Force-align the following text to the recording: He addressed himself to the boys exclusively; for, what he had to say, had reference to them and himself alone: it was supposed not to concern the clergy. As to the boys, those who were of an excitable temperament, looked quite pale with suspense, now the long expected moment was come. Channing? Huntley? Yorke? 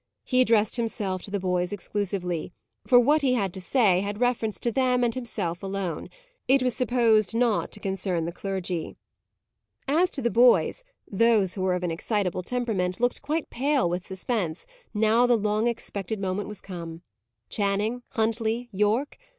He 0.23 0.41
addressed 0.41 0.77
himself 0.77 1.21
to 1.21 1.29
the 1.29 1.39
boys 1.39 1.71
exclusively; 1.71 2.51
for, 2.87 2.99
what 2.99 3.21
he 3.21 3.35
had 3.35 3.53
to 3.53 3.61
say, 3.61 4.01
had 4.01 4.19
reference 4.19 4.59
to 4.61 4.71
them 4.71 5.03
and 5.03 5.13
himself 5.13 5.61
alone: 5.61 6.09
it 6.47 6.63
was 6.63 6.75
supposed 6.75 7.35
not 7.35 7.71
to 7.71 7.79
concern 7.79 8.25
the 8.25 8.31
clergy. 8.31 8.95
As 9.87 10.09
to 10.09 10.21
the 10.23 10.31
boys, 10.31 10.83
those 11.07 11.53
who 11.53 11.61
were 11.61 11.75
of 11.75 11.83
an 11.83 11.91
excitable 11.91 12.41
temperament, 12.41 12.99
looked 12.99 13.21
quite 13.21 13.51
pale 13.51 13.87
with 13.87 14.07
suspense, 14.07 14.65
now 14.91 15.27
the 15.27 15.37
long 15.37 15.67
expected 15.67 16.19
moment 16.19 16.49
was 16.49 16.61
come. 16.61 17.03
Channing? 17.49 18.01
Huntley? 18.13 18.69
Yorke? 18.71 19.19